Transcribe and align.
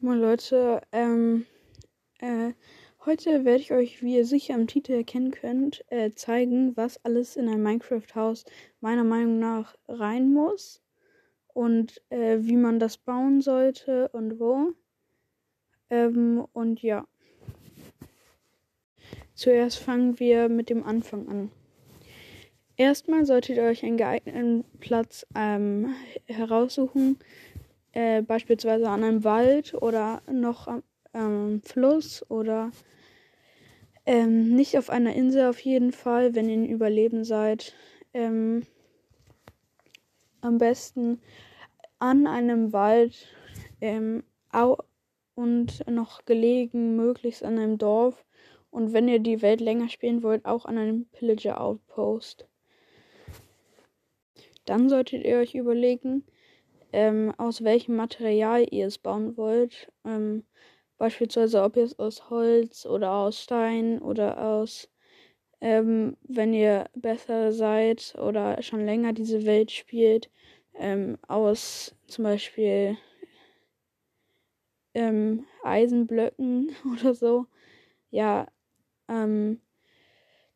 Moin 0.00 0.20
Leute, 0.20 0.82
ähm, 0.92 1.46
äh, 2.18 2.52
heute 3.06 3.46
werde 3.46 3.62
ich 3.62 3.72
euch, 3.72 4.02
wie 4.02 4.16
ihr 4.16 4.26
sicher 4.26 4.52
am 4.52 4.66
Titel 4.66 4.92
erkennen 4.92 5.30
könnt, 5.30 5.86
äh, 5.90 6.10
zeigen, 6.10 6.76
was 6.76 7.02
alles 7.06 7.34
in 7.34 7.48
ein 7.48 7.62
Minecraft-Haus 7.62 8.44
meiner 8.82 9.04
Meinung 9.04 9.38
nach 9.38 9.74
rein 9.88 10.34
muss 10.34 10.82
und 11.54 12.02
äh, 12.10 12.36
wie 12.40 12.56
man 12.56 12.78
das 12.78 12.98
bauen 12.98 13.40
sollte 13.40 14.10
und 14.10 14.38
wo. 14.38 14.74
Ähm, 15.88 16.46
und 16.52 16.82
ja. 16.82 17.08
Zuerst 19.34 19.78
fangen 19.78 20.20
wir 20.20 20.50
mit 20.50 20.68
dem 20.68 20.84
Anfang 20.84 21.26
an. 21.26 21.50
Erstmal 22.76 23.24
solltet 23.24 23.56
ihr 23.56 23.62
euch 23.62 23.82
einen 23.82 23.96
geeigneten 23.96 24.66
Platz 24.78 25.26
ähm, 25.34 25.94
heraussuchen, 26.26 27.18
äh, 27.96 28.20
beispielsweise 28.20 28.90
an 28.90 29.02
einem 29.02 29.24
Wald 29.24 29.72
oder 29.72 30.20
noch 30.30 30.68
am 30.68 30.82
ähm, 31.14 31.62
Fluss 31.64 32.30
oder 32.30 32.70
ähm, 34.04 34.54
nicht 34.54 34.76
auf 34.76 34.90
einer 34.90 35.14
Insel 35.14 35.48
auf 35.48 35.58
jeden 35.60 35.92
Fall, 35.92 36.34
wenn 36.34 36.50
ihr 36.50 36.56
in 36.56 36.68
Überleben 36.68 37.24
seid. 37.24 37.72
Ähm, 38.12 38.66
am 40.42 40.58
besten 40.58 41.22
an 41.98 42.26
einem 42.26 42.74
Wald 42.74 43.28
ähm, 43.80 44.24
und 45.34 45.88
noch 45.88 46.26
gelegen, 46.26 46.96
möglichst 46.96 47.44
an 47.44 47.58
einem 47.58 47.78
Dorf. 47.78 48.26
Und 48.70 48.92
wenn 48.92 49.08
ihr 49.08 49.20
die 49.20 49.40
Welt 49.40 49.62
länger 49.62 49.88
spielen 49.88 50.22
wollt, 50.22 50.44
auch 50.44 50.66
an 50.66 50.76
einem 50.76 51.06
Pillager 51.12 51.62
Outpost. 51.62 52.46
Dann 54.66 54.90
solltet 54.90 55.24
ihr 55.24 55.38
euch 55.38 55.54
überlegen, 55.54 56.24
ähm, 56.96 57.34
aus 57.36 57.62
welchem 57.62 57.94
Material 57.94 58.66
ihr 58.70 58.86
es 58.86 58.96
bauen 58.96 59.36
wollt. 59.36 59.92
Ähm, 60.06 60.46
beispielsweise, 60.96 61.62
ob 61.62 61.76
ihr 61.76 61.84
es 61.84 61.98
aus 61.98 62.30
Holz 62.30 62.86
oder 62.86 63.12
aus 63.12 63.42
Stein 63.42 64.00
oder 64.00 64.42
aus, 64.42 64.88
ähm, 65.60 66.16
wenn 66.22 66.54
ihr 66.54 66.86
besser 66.94 67.52
seid 67.52 68.14
oder 68.18 68.62
schon 68.62 68.86
länger 68.86 69.12
diese 69.12 69.44
Welt 69.44 69.72
spielt, 69.72 70.30
ähm, 70.72 71.18
aus 71.28 71.94
zum 72.06 72.24
Beispiel 72.24 72.96
ähm, 74.94 75.44
Eisenblöcken 75.64 76.74
oder 76.94 77.14
so. 77.14 77.44
Ja, 78.10 78.46
ähm, 79.08 79.60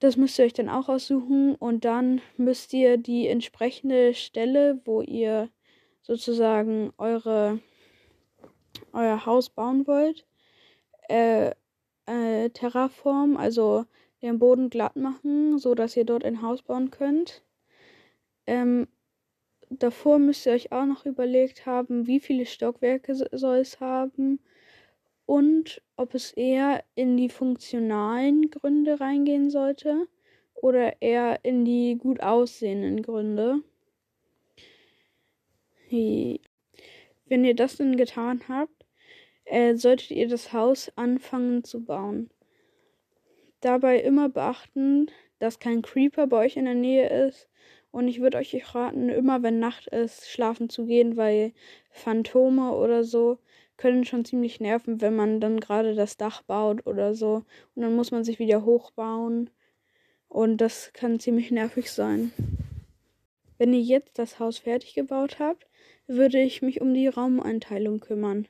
das 0.00 0.18
müsst 0.18 0.38
ihr 0.38 0.44
euch 0.44 0.52
dann 0.52 0.68
auch 0.68 0.90
aussuchen 0.90 1.54
und 1.54 1.86
dann 1.86 2.20
müsst 2.36 2.74
ihr 2.74 2.98
die 2.98 3.26
entsprechende 3.26 4.12
Stelle, 4.12 4.82
wo 4.84 5.00
ihr 5.00 5.48
sozusagen 6.06 6.92
eure 6.98 7.58
euer 8.92 9.26
Haus 9.26 9.50
bauen 9.50 9.86
wollt, 9.86 10.26
äh, 11.08 11.50
äh, 12.06 12.50
Terraform, 12.50 13.36
also 13.36 13.84
den 14.22 14.38
Boden 14.38 14.70
glatt 14.70 14.96
machen, 14.96 15.58
so 15.58 15.74
dass 15.74 15.96
ihr 15.96 16.04
dort 16.04 16.24
ein 16.24 16.42
Haus 16.42 16.62
bauen 16.62 16.90
könnt. 16.90 17.42
Ähm, 18.46 18.86
davor 19.68 20.18
müsst 20.18 20.46
ihr 20.46 20.52
euch 20.52 20.72
auch 20.72 20.86
noch 20.86 21.04
überlegt 21.06 21.66
haben, 21.66 22.06
wie 22.06 22.20
viele 22.20 22.46
Stockwerke 22.46 23.14
soll 23.14 23.58
es 23.58 23.80
haben 23.80 24.40
und 25.26 25.82
ob 25.96 26.14
es 26.14 26.32
eher 26.32 26.84
in 26.94 27.16
die 27.16 27.28
funktionalen 27.28 28.50
Gründe 28.50 29.00
reingehen 29.00 29.50
sollte 29.50 30.06
oder 30.54 31.02
eher 31.02 31.44
in 31.44 31.64
die 31.64 31.96
gut 31.98 32.20
aussehenden 32.20 33.02
Gründe. 33.02 33.62
Wenn 35.90 37.44
ihr 37.44 37.54
das 37.54 37.76
dann 37.76 37.96
getan 37.96 38.42
habt, 38.48 38.86
äh, 39.44 39.76
solltet 39.76 40.10
ihr 40.10 40.28
das 40.28 40.52
Haus 40.52 40.92
anfangen 40.96 41.64
zu 41.64 41.84
bauen. 41.84 42.30
Dabei 43.60 44.00
immer 44.00 44.28
beachten, 44.28 45.10
dass 45.38 45.58
kein 45.58 45.82
Creeper 45.82 46.26
bei 46.26 46.44
euch 46.44 46.56
in 46.56 46.64
der 46.64 46.74
Nähe 46.74 47.26
ist. 47.26 47.48
Und 47.90 48.08
ich 48.08 48.20
würde 48.20 48.38
euch 48.38 48.74
raten, 48.74 49.08
immer 49.08 49.42
wenn 49.42 49.58
Nacht 49.58 49.86
ist, 49.86 50.28
schlafen 50.28 50.68
zu 50.68 50.84
gehen, 50.86 51.16
weil 51.16 51.52
Phantome 51.90 52.72
oder 52.72 53.04
so 53.04 53.38
können 53.76 54.04
schon 54.04 54.24
ziemlich 54.24 54.60
nerven, 54.60 55.00
wenn 55.00 55.16
man 55.16 55.40
dann 55.40 55.60
gerade 55.60 55.94
das 55.94 56.16
Dach 56.16 56.42
baut 56.42 56.86
oder 56.86 57.14
so. 57.14 57.44
Und 57.74 57.82
dann 57.82 57.94
muss 57.94 58.10
man 58.10 58.24
sich 58.24 58.38
wieder 58.38 58.64
hochbauen. 58.64 59.50
Und 60.28 60.58
das 60.58 60.92
kann 60.92 61.20
ziemlich 61.20 61.50
nervig 61.52 61.90
sein. 61.90 62.32
Wenn 63.58 63.72
ihr 63.72 63.80
jetzt 63.80 64.18
das 64.18 64.38
Haus 64.38 64.58
fertig 64.58 64.94
gebaut 64.94 65.38
habt, 65.38 65.66
würde 66.06 66.40
ich 66.40 66.62
mich 66.62 66.80
um 66.80 66.94
die 66.94 67.08
Raumeinteilung 67.08 68.00
kümmern. 68.00 68.46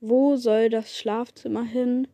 Wo 0.00 0.36
soll 0.36 0.68
das 0.68 0.96
Schlafzimmer 0.96 1.64
hin? 1.64 2.08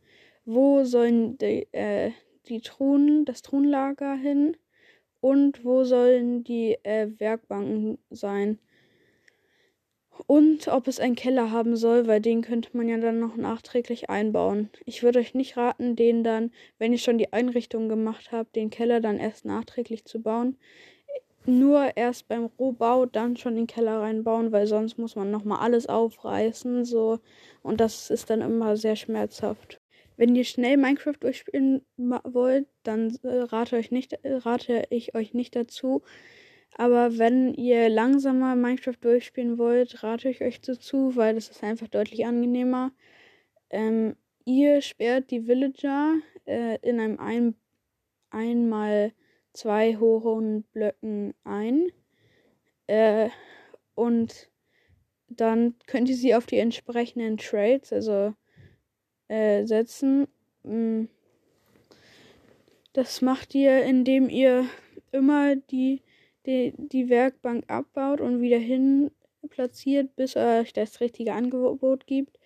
Wo 0.45 0.85
sollen 0.85 1.39
die, 1.39 1.69
äh, 1.73 2.13
die 2.49 2.61
Truhen, 2.61 3.25
das 3.25 3.43
Truhenlager 3.43 4.15
hin? 4.15 4.57
Und 5.21 5.65
wo 5.65 5.85
sollen 5.85 6.45
die 6.45 6.77
äh, 6.83 7.09
Werkbanken 7.19 7.99
sein? 8.11 8.59
Und 10.27 10.69
ob 10.69 10.87
es 10.87 11.01
einen 11.01 11.17
Keller 11.17 11.51
haben 11.51 11.77
soll, 11.77 12.07
weil 12.07 12.21
den 12.21 12.43
könnte 12.43 12.77
man 12.77 12.89
ja 12.89 12.99
dann 12.99 13.19
noch 13.19 13.37
nachträglich 13.37 14.11
einbauen. 14.11 14.71
Ich 14.85 15.03
würde 15.03 15.19
euch 15.19 15.35
nicht 15.35 15.57
raten, 15.57 15.97
den 15.97 16.23
dann, 16.23 16.53
wenn 16.79 16.93
ihr 16.93 16.99
schon 16.99 17.19
die 17.19 17.33
Einrichtung 17.33 17.89
gemacht 17.89 18.31
habt, 18.31 18.55
den 18.55 18.71
Keller 18.71 19.01
dann 19.01 19.19
erst 19.19 19.45
nachträglich 19.45 20.05
zu 20.05 20.23
bauen 20.23 20.57
nur 21.47 21.97
erst 21.97 22.29
beim 22.29 22.47
Rohbau 22.59 23.07
dann 23.07 23.37
schon 23.37 23.57
den 23.57 23.67
Keller 23.67 24.01
reinbauen, 24.01 24.53
weil 24.53 24.67
sonst 24.67 24.99
muss 24.99 25.17
man 25.17 25.31
nochmal 25.31 25.61
alles 25.61 25.87
aufreißen, 25.87 26.85
so. 26.85 27.21
Und 27.63 27.81
das 27.81 28.11
ist 28.11 28.31
dann 28.31 28.41
immer 28.41 28.77
sehr 28.77 28.97
schmerzhaft. 28.97 29.81
Wenn 30.17 30.37
ihr 30.37 30.45
schnell 30.45 30.77
Minecraft 30.77 31.17
durchspielen 31.21 31.83
wollt, 31.97 32.69
dann 32.85 33.19
äh, 33.25 33.41
rate, 33.43 33.77
euch 33.77 33.91
nicht, 33.91 34.13
äh, 34.23 34.35
rate 34.35 34.85
ich 34.91 35.15
euch 35.15 35.35
nicht 35.35 35.57
dazu. 35.57 36.03
Aber 36.77 37.19
wenn 37.19 37.55
ihr 37.55 37.89
langsamer 37.89 38.57
Minecraft 38.57 38.97
durchspielen 39.01 39.59
wollt, 39.59 40.03
rate 40.03 40.29
ich 40.29 40.41
euch 40.43 40.61
dazu, 40.61 41.17
weil 41.17 41.35
das 41.35 41.49
ist 41.49 41.63
einfach 41.63 41.89
deutlich 41.89 42.27
angenehmer. 42.27 42.93
Ähm, 43.71 44.17
ihr 44.45 44.83
sperrt 44.83 45.31
die 45.31 45.47
Villager 45.47 46.15
äh, 46.47 46.79
in 46.83 47.01
einem 47.01 47.19
ein, 47.21 47.55
einmal 48.31 49.13
zwei 49.55 49.97
hohen 49.97 50.65
Blöcken 50.73 51.33
ein. 51.45 51.87
Äh, 52.87 53.31
und 53.95 54.51
dann 55.29 55.75
könnt 55.87 56.11
ihr 56.11 56.17
sie 56.17 56.35
auf 56.35 56.47
die 56.47 56.59
entsprechenden 56.59 57.39
Trades, 57.39 57.93
also 57.93 58.35
äh, 59.29 59.65
setzen. 59.65 60.29
Mm. 60.63 61.05
Das 62.93 63.23
macht 63.23 63.55
ihr, 63.55 63.83
indem 63.83 64.29
ihr 64.29 64.67
immer 65.11 65.57
die, 65.57 66.03
die, 66.47 66.75
die 66.77 67.09
Werkbank 67.09 67.65
abbaut 67.69 68.21
und 68.21 68.41
wieder 68.41 68.59
hin 68.59 69.11
platziert, 69.49 70.15
bis 70.17 70.37
er 70.37 70.61
euch 70.61 70.73
das 70.73 71.01
richtige 71.01 71.33
Angebot 71.33 72.07
gibt. 72.07 72.39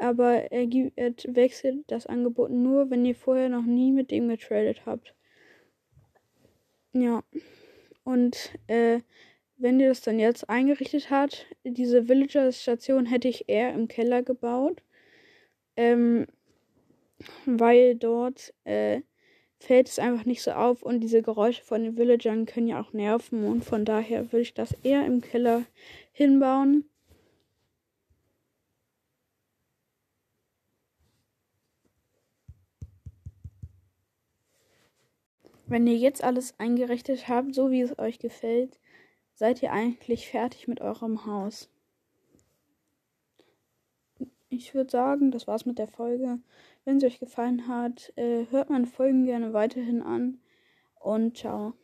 Aber 0.00 0.50
er, 0.50 0.66
gibt, 0.66 0.96
er 0.96 1.12
wechselt 1.26 1.84
das 1.88 2.06
Angebot 2.06 2.50
nur, 2.50 2.90
wenn 2.90 3.04
ihr 3.04 3.14
vorher 3.14 3.50
noch 3.50 3.64
nie 3.64 3.92
mit 3.92 4.10
dem 4.10 4.28
getradet 4.28 4.86
habt. 4.86 5.14
Ja. 6.92 7.22
Und 8.04 8.52
äh, 8.66 9.00
wenn 9.56 9.80
ihr 9.80 9.88
das 9.88 10.00
dann 10.00 10.18
jetzt 10.18 10.48
eingerichtet 10.48 11.10
habt, 11.10 11.46
diese 11.64 12.08
Villager-Station 12.08 13.06
hätte 13.06 13.28
ich 13.28 13.48
eher 13.48 13.72
im 13.72 13.88
Keller 13.88 14.22
gebaut. 14.22 14.82
Ähm, 15.76 16.26
weil 17.46 17.94
dort 17.94 18.52
äh, 18.64 19.02
fällt 19.58 19.88
es 19.88 19.98
einfach 19.98 20.24
nicht 20.24 20.42
so 20.42 20.50
auf 20.52 20.82
und 20.82 21.00
diese 21.00 21.22
Geräusche 21.22 21.62
von 21.62 21.84
den 21.84 21.96
Villagern 21.96 22.46
können 22.46 22.68
ja 22.68 22.80
auch 22.80 22.92
nerven 22.92 23.44
und 23.44 23.64
von 23.64 23.84
daher 23.84 24.32
würde 24.32 24.42
ich 24.42 24.54
das 24.54 24.74
eher 24.82 25.06
im 25.06 25.20
Keller 25.20 25.62
hinbauen. 26.12 26.84
Wenn 35.66 35.86
ihr 35.86 35.96
jetzt 35.96 36.22
alles 36.22 36.58
eingerichtet 36.58 37.28
habt, 37.28 37.54
so 37.54 37.70
wie 37.70 37.80
es 37.80 37.98
euch 37.98 38.18
gefällt, 38.18 38.78
seid 39.34 39.62
ihr 39.62 39.72
eigentlich 39.72 40.28
fertig 40.28 40.68
mit 40.68 40.80
eurem 40.80 41.26
Haus. 41.26 41.70
Ich 44.48 44.74
würde 44.74 44.90
sagen, 44.90 45.30
das 45.30 45.46
war's 45.46 45.64
mit 45.64 45.78
der 45.78 45.88
Folge. 45.88 46.38
Wenn 46.84 47.00
sie 47.00 47.06
euch 47.06 47.18
gefallen 47.18 47.68
hat, 47.68 48.12
äh, 48.16 48.46
hört 48.50 48.70
meine 48.70 48.86
Folgen 48.86 49.24
gerne 49.24 49.52
weiterhin 49.52 50.02
an 50.02 50.38
und 51.00 51.38
ciao. 51.38 51.74